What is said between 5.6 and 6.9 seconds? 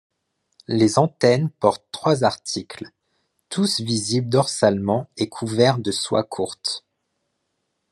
de soies courtes.